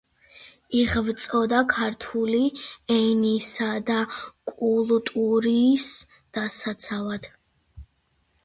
იღვწოდა 0.77 1.59
ქართული 1.73 2.39
ენისა 2.95 3.69
და 3.91 3.99
კულტურის 4.55 5.93
დასაცავად. 6.39 7.33